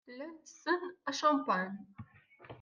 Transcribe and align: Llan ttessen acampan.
Llan 0.11 0.31
ttessen 0.35 0.81
acampan. 1.09 1.69